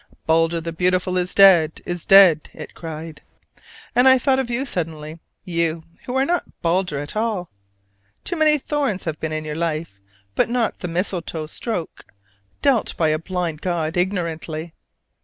[0.25, 3.21] "Balder the beautiful is dead, is dead!" it cried:
[3.95, 7.51] and I thought of you suddenly; you, who are not Balder at all.
[8.23, 10.01] Too many thorns have been in your life,
[10.33, 12.03] but not the mistletoe stroke
[12.63, 14.73] dealt by a blind god ignorantly.